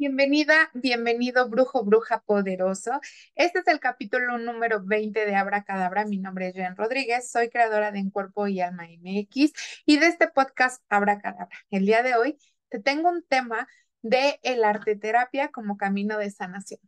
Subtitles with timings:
[0.00, 2.92] Bienvenida, bienvenido, brujo, bruja poderoso.
[3.34, 6.06] Este es el capítulo número 20 de Abracadabra.
[6.06, 9.52] Mi nombre es Jen Rodríguez, soy creadora de En Cuerpo y Alma MX
[9.84, 11.50] y de este podcast Abracadabra.
[11.70, 12.38] El día de hoy
[12.70, 13.68] te tengo un tema
[14.00, 16.80] de el arte terapia como camino de sanación.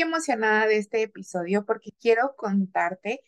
[0.00, 3.20] Emocionada de este episodio porque quiero contarte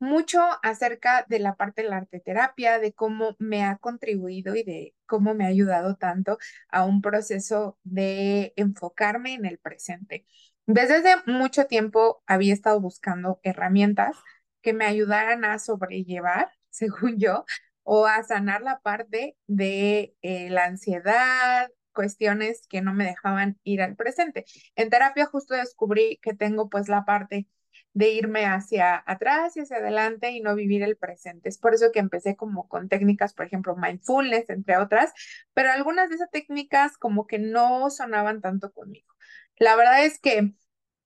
[0.00, 4.62] mucho acerca de la parte de la arte terapia, de cómo me ha contribuido y
[4.64, 6.38] de cómo me ha ayudado tanto
[6.70, 10.26] a un proceso de enfocarme en el presente.
[10.66, 14.16] Desde hace mucho tiempo había estado buscando herramientas
[14.62, 17.44] que me ayudaran a sobrellevar, según yo,
[17.82, 23.82] o a sanar la parte de eh, la ansiedad, cuestiones que no me dejaban ir
[23.82, 24.44] al presente.
[24.76, 27.46] En terapia justo descubrí que tengo pues la parte
[27.92, 31.48] de irme hacia atrás y hacia adelante y no vivir el presente.
[31.48, 35.12] Es por eso que empecé como con técnicas, por ejemplo, mindfulness, entre otras,
[35.54, 39.12] pero algunas de esas técnicas como que no sonaban tanto conmigo.
[39.58, 40.52] La verdad es que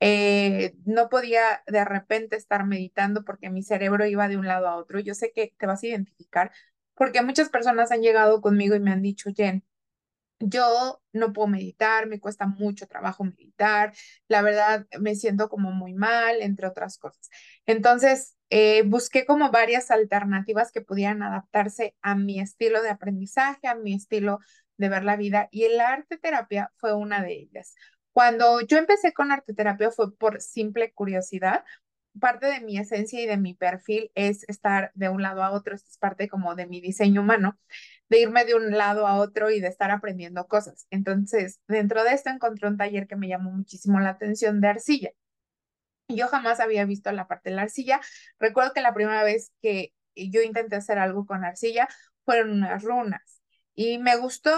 [0.01, 4.77] eh, no podía de repente estar meditando porque mi cerebro iba de un lado a
[4.77, 5.01] otro.
[5.01, 6.53] Yo sé que te vas a identificar
[6.95, 9.65] porque muchas personas han llegado conmigo y me han dicho, Jen,
[10.41, 13.93] yo no puedo meditar, me cuesta mucho trabajo meditar,
[14.29, 17.31] la verdad me siento como muy mal, entre otras cosas.
[17.67, 23.75] Entonces, eh, busqué como varias alternativas que pudieran adaptarse a mi estilo de aprendizaje, a
[23.75, 24.41] mi estilo
[24.77, 27.75] de ver la vida y el arte terapia fue una de ellas.
[28.13, 31.65] Cuando yo empecé con arte terapia fue por simple curiosidad.
[32.21, 35.75] Parte de mi esencia y de mi perfil es estar de un lado a otro,
[35.75, 37.59] es parte como de mi diseño humano
[38.15, 40.87] de irme de un lado a otro y de estar aprendiendo cosas.
[40.91, 45.11] Entonces, dentro de esto encontré un taller que me llamó muchísimo la atención de arcilla.
[46.07, 48.01] Yo jamás había visto la parte de la arcilla.
[48.39, 51.89] Recuerdo que la primera vez que yo intenté hacer algo con arcilla
[52.25, 53.43] fueron unas runas.
[53.75, 54.53] Y me gustó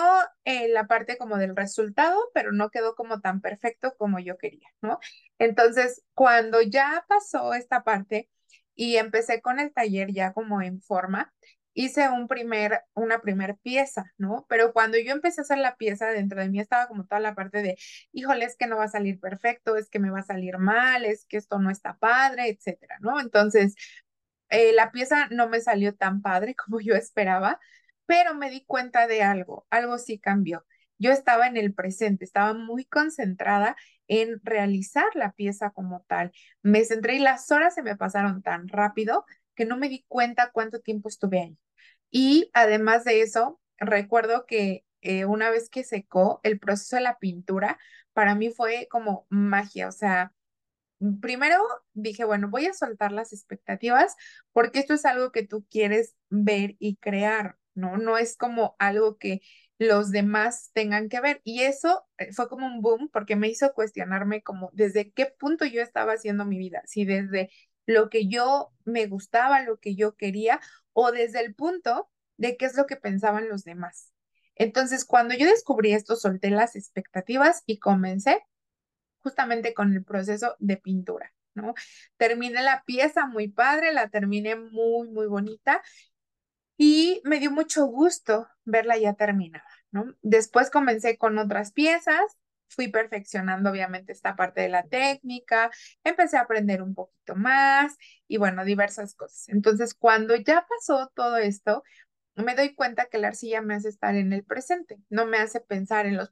[0.44, 4.68] eh, la parte como del resultado, pero no quedó como tan perfecto como yo quería,
[4.82, 4.98] ¿no?
[5.38, 8.28] Entonces, cuando ya pasó esta parte
[8.74, 11.32] y empecé con el taller ya como en forma,
[11.76, 14.46] hice un primer, una primer pieza, ¿no?
[14.48, 17.34] Pero cuando yo empecé a hacer la pieza, dentro de mí estaba como toda la
[17.34, 17.76] parte de,
[18.12, 21.04] híjole, es que no va a salir perfecto, es que me va a salir mal,
[21.04, 23.20] es que esto no está padre, etcétera, ¿no?
[23.20, 23.74] Entonces,
[24.50, 27.60] eh, la pieza no me salió tan padre como yo esperaba,
[28.06, 30.64] pero me di cuenta de algo, algo sí cambió.
[30.98, 33.76] Yo estaba en el presente, estaba muy concentrada
[34.08, 36.32] en realizar la pieza como tal.
[36.62, 40.50] Me centré y las horas se me pasaron tan rápido que no me di cuenta
[40.52, 41.58] cuánto tiempo estuve ahí.
[42.10, 47.18] Y además de eso, recuerdo que eh, una vez que secó, el proceso de la
[47.18, 47.78] pintura
[48.12, 50.32] para mí fue como magia, o sea,
[51.20, 51.58] primero
[51.94, 54.16] dije, bueno, voy a soltar las expectativas
[54.52, 57.96] porque esto es algo que tú quieres ver y crear, ¿no?
[57.98, 59.40] No es como algo que
[59.78, 61.40] los demás tengan que ver.
[61.44, 65.64] Y eso eh, fue como un boom porque me hizo cuestionarme como desde qué punto
[65.66, 67.50] yo estaba haciendo mi vida, si desde
[67.86, 70.60] lo que yo me gustaba, lo que yo quería,
[70.98, 72.08] o desde el punto
[72.38, 74.14] de qué es lo que pensaban los demás.
[74.54, 78.42] Entonces, cuando yo descubrí esto, solté las expectativas y comencé
[79.18, 81.74] justamente con el proceso de pintura, ¿no?
[82.16, 85.82] Terminé la pieza muy padre, la terminé muy, muy bonita
[86.78, 90.14] y me dio mucho gusto verla ya terminada, ¿no?
[90.22, 95.70] Después comencé con otras piezas, fui perfeccionando obviamente esta parte de la técnica,
[96.04, 97.96] empecé a aprender un poquito más
[98.28, 99.48] y bueno, diversas cosas.
[99.48, 101.82] Entonces, cuando ya pasó todo esto,
[102.34, 105.60] me doy cuenta que la arcilla me hace estar en el presente, no me hace
[105.60, 106.30] pensar en los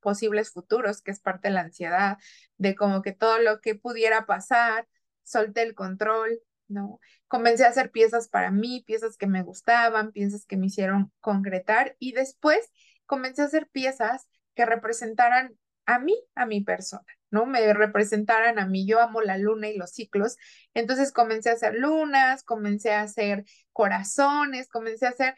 [0.00, 2.18] posibles futuros, que es parte de la ansiedad,
[2.58, 4.86] de como que todo lo que pudiera pasar,
[5.22, 7.00] solté el control, ¿no?
[7.26, 11.96] Comencé a hacer piezas para mí, piezas que me gustaban, piezas que me hicieron concretar
[11.98, 12.70] y después
[13.06, 15.56] comencé a hacer piezas que representaran
[15.86, 17.46] a mí, a mi persona, ¿no?
[17.46, 18.86] Me representaran a mí.
[18.86, 20.36] Yo amo la luna y los ciclos.
[20.74, 25.34] Entonces comencé a hacer lunas, comencé a hacer corazones, comencé a hacer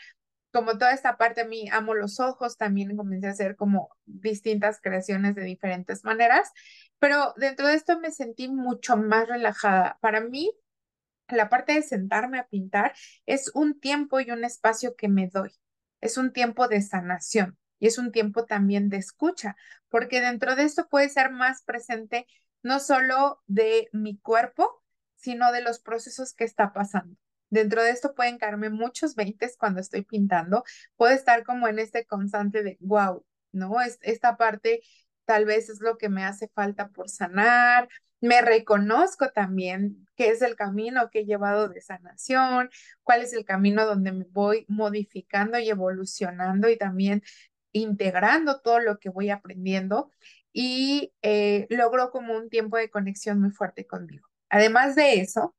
[0.52, 4.80] como toda esta parte a mí, amo los ojos, también comencé a hacer como distintas
[4.82, 6.52] creaciones de diferentes maneras,
[6.98, 9.98] pero dentro de esto me sentí mucho más relajada.
[10.02, 10.52] Para mí,
[11.28, 12.94] la parte de sentarme a pintar
[13.24, 15.52] es un tiempo y un espacio que me doy,
[16.02, 19.56] es un tiempo de sanación y es un tiempo también de escucha,
[19.88, 22.28] porque dentro de esto puede ser más presente
[22.62, 24.84] no solo de mi cuerpo,
[25.16, 27.16] sino de los procesos que está pasando.
[27.50, 30.62] Dentro de esto pueden caerme muchos veintes cuando estoy pintando.
[30.94, 33.74] Puedo estar como en este constante de, wow, ¿no?
[34.02, 34.82] Esta parte
[35.24, 37.88] tal vez es lo que me hace falta por sanar,
[38.22, 42.70] me reconozco también qué es el camino que he llevado de sanación,
[43.02, 47.24] cuál es el camino donde me voy modificando y evolucionando y también
[47.72, 50.10] integrando todo lo que voy aprendiendo
[50.52, 54.28] y eh, logro como un tiempo de conexión muy fuerte conmigo.
[54.48, 55.54] Además de eso,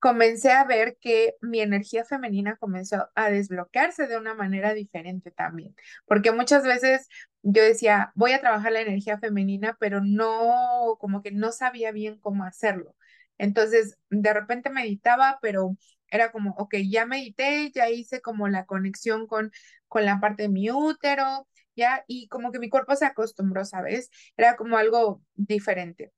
[0.00, 5.74] comencé a ver que mi energía femenina comenzó a desbloquearse de una manera diferente también,
[6.06, 7.08] porque muchas veces
[7.42, 12.18] yo decía, voy a trabajar la energía femenina, pero no, como que no sabía bien
[12.18, 12.94] cómo hacerlo.
[13.40, 15.76] Entonces, de repente meditaba, pero
[16.08, 19.52] era como, ok, ya medité, ya hice como la conexión con,
[19.88, 24.10] con la parte de mi útero, ya, y como que mi cuerpo se acostumbró, ¿sabes?
[24.36, 26.12] Era como algo diferente.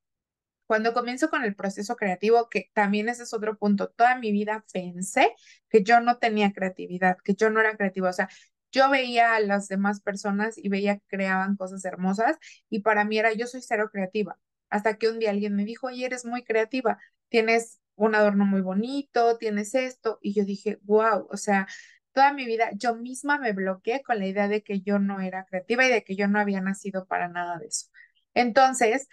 [0.67, 4.65] Cuando comienzo con el proceso creativo, que también ese es otro punto, toda mi vida
[4.73, 5.35] pensé
[5.69, 8.29] que yo no tenía creatividad, que yo no era creativa, o sea,
[8.73, 12.39] yo veía a las demás personas y veía que creaban cosas hermosas
[12.71, 14.39] y para mí era yo soy cero creativa.
[14.73, 16.99] Hasta que un día alguien me dijo, oye, eres muy creativa,
[17.29, 20.19] tienes un adorno muy bonito, tienes esto.
[20.23, 21.69] Y yo dije, wow, o sea,
[22.13, 25.45] toda mi vida yo misma me bloqueé con la idea de que yo no era
[25.45, 27.89] creativa y de que yo no había nacido para nada de eso.
[28.35, 29.09] Entonces,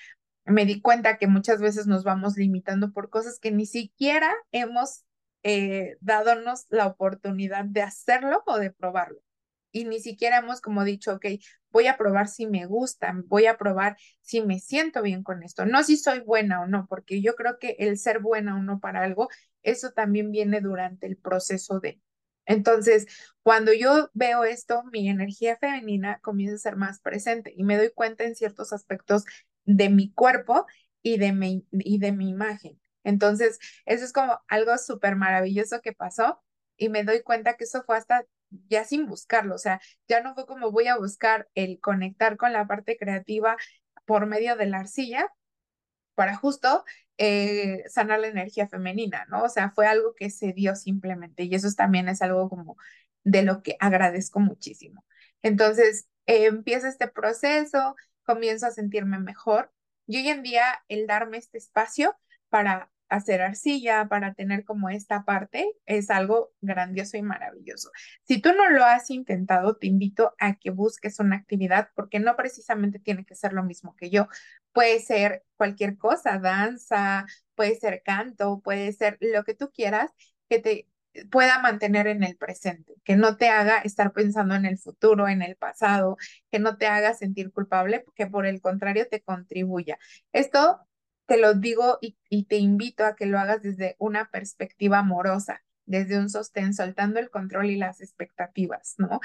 [0.45, 5.03] me di cuenta que muchas veces nos vamos limitando por cosas que ni siquiera hemos
[5.43, 9.19] eh, dadonos la oportunidad de hacerlo o de probarlo.
[9.71, 11.25] Y ni siquiera hemos como dicho, ok,
[11.71, 15.65] voy a probar si me gustan, voy a probar si me siento bien con esto,
[15.65, 18.79] no si soy buena o no, porque yo creo que el ser buena o no
[18.79, 19.29] para algo,
[19.63, 22.01] eso también viene durante el proceso de.
[22.45, 23.05] Entonces,
[23.43, 27.91] cuando yo veo esto, mi energía femenina comienza a ser más presente y me doy
[27.93, 29.23] cuenta en ciertos aspectos
[29.65, 30.65] de mi cuerpo
[31.03, 32.79] y de mi, y de mi imagen.
[33.03, 36.41] Entonces, eso es como algo súper maravilloso que pasó
[36.77, 38.25] y me doy cuenta que eso fue hasta
[38.67, 42.53] ya sin buscarlo, o sea, ya no fue como voy a buscar el conectar con
[42.53, 43.57] la parte creativa
[44.05, 45.27] por medio de la arcilla
[46.15, 46.83] para justo
[47.17, 49.43] eh, sanar la energía femenina, ¿no?
[49.43, 52.77] O sea, fue algo que se dio simplemente y eso también es algo como
[53.23, 55.05] de lo que agradezco muchísimo.
[55.41, 59.71] Entonces, eh, empieza este proceso, comienzo a sentirme mejor.
[60.07, 62.15] Y hoy en día el darme este espacio
[62.49, 67.91] para hacer arcilla, para tener como esta parte, es algo grandioso y maravilloso.
[68.23, 72.35] Si tú no lo has intentado, te invito a que busques una actividad porque no
[72.35, 74.27] precisamente tiene que ser lo mismo que yo.
[74.71, 77.25] Puede ser cualquier cosa, danza,
[77.55, 80.11] puede ser canto, puede ser lo que tú quieras
[80.47, 80.87] que te
[81.31, 85.41] pueda mantener en el presente, que no te haga estar pensando en el futuro, en
[85.41, 86.17] el pasado,
[86.51, 89.97] que no te haga sentir culpable, que por el contrario te contribuya.
[90.33, 90.79] Esto
[91.29, 96.17] te lo digo y, te invito a que lo hagas desde una perspectiva amorosa, desde
[96.17, 99.19] un sostén, soltando el control y las expectativas, ¿no?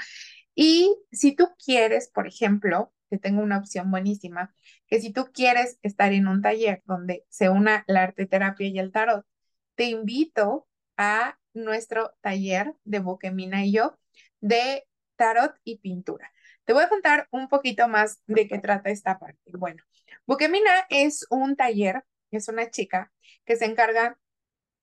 [0.53, 4.53] Y si tú quieres, por ejemplo, te tengo una opción buenísima,
[4.87, 8.77] que si tú quieres estar en un taller donde se una la arte terapia y
[8.77, 9.25] el tarot,
[9.73, 10.67] te invito
[10.97, 13.97] a nuestro taller de Boquemina y yo
[14.41, 16.31] de tarot y pintura.
[16.65, 19.51] Te voy a contar un poquito más de qué trata esta parte.
[19.57, 19.83] Bueno,
[20.25, 23.11] Boquemina es un taller, es una chica
[23.45, 24.17] que se encarga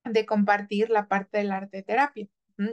[0.04, 2.26] de compartir la parte del arte terapia,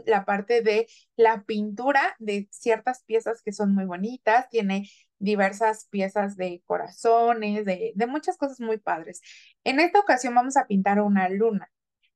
[0.05, 6.37] la parte de la pintura de ciertas piezas que son muy bonitas, tiene diversas piezas
[6.37, 9.21] de corazones, de, de muchas cosas muy padres.
[9.63, 11.69] En esta ocasión vamos a pintar una luna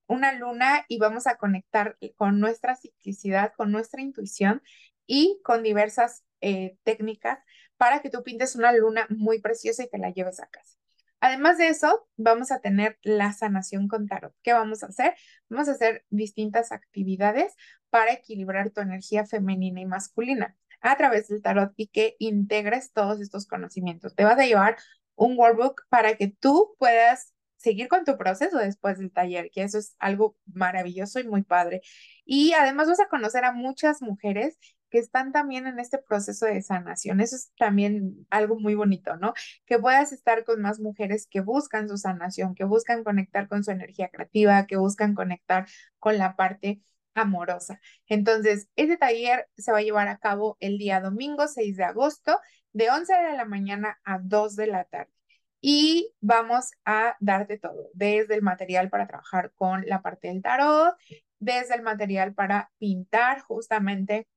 [0.07, 4.61] una luna y vamos a conectar con nuestra ciclicidad, con nuestra intuición
[5.07, 7.39] y con diversas eh, técnicas
[7.83, 10.77] para que tú pintes una luna muy preciosa y te la lleves a casa.
[11.19, 14.33] Además de eso, vamos a tener la sanación con tarot.
[14.41, 15.15] ¿Qué vamos a hacer?
[15.49, 17.53] Vamos a hacer distintas actividades
[17.89, 23.19] para equilibrar tu energía femenina y masculina a través del tarot y que integres todos
[23.19, 24.15] estos conocimientos.
[24.15, 24.77] Te vas a llevar
[25.15, 29.77] un workbook para que tú puedas seguir con tu proceso después del taller, que eso
[29.77, 31.81] es algo maravilloso y muy padre.
[32.23, 34.57] Y además vas a conocer a muchas mujeres
[34.93, 37.19] que están también en este proceso de sanación.
[37.19, 39.33] Eso es también algo muy bonito, ¿no?
[39.65, 43.71] Que puedas estar con más mujeres que buscan su sanación, que buscan conectar con su
[43.71, 45.65] energía creativa, que buscan conectar
[45.97, 46.79] con la parte
[47.15, 47.81] amorosa.
[48.07, 52.39] Entonces, este taller se va a llevar a cabo el día domingo 6 de agosto,
[52.71, 55.11] de 11 de la mañana a 2 de la tarde
[55.59, 60.95] y vamos a darte todo, desde el material para trabajar con la parte del tarot,
[61.39, 64.27] desde el material para pintar justamente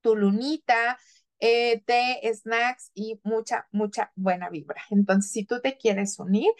[0.00, 0.98] tu lunita,
[1.40, 4.82] eh, té, snacks y mucha, mucha buena vibra.
[4.90, 6.50] Entonces, si tú te quieres unir,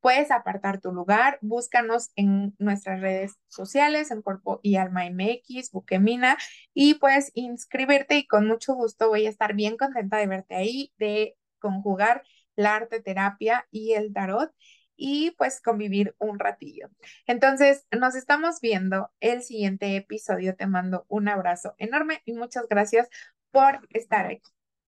[0.00, 6.36] puedes apartar tu lugar, búscanos en nuestras redes sociales, en Cuerpo y Alma MX, Buquemina,
[6.74, 10.92] y puedes inscribirte y con mucho gusto voy a estar bien contenta de verte ahí,
[10.98, 12.22] de conjugar
[12.56, 14.52] la arte terapia y el tarot.
[14.98, 16.90] Y pues convivir un ratillo.
[17.26, 20.56] Entonces, nos estamos viendo el siguiente episodio.
[20.56, 23.08] Te mando un abrazo enorme y muchas gracias
[23.50, 24.57] por estar aquí.